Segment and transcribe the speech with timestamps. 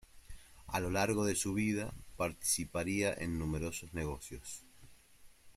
[0.65, 4.63] A lo largo de su vida participaría en numerosos negocios.